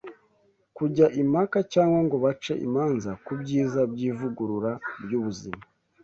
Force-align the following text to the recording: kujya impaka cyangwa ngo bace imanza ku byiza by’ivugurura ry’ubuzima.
kujya 0.77 1.05
impaka 1.21 1.57
cyangwa 1.73 1.99
ngo 2.05 2.15
bace 2.25 2.53
imanza 2.67 3.11
ku 3.25 3.31
byiza 3.41 3.79
by’ivugurura 3.91 4.71
ry’ubuzima. 5.03 5.63